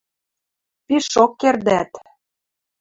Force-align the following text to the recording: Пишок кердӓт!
Пишок 0.85 1.31
кердӓт! 1.39 1.91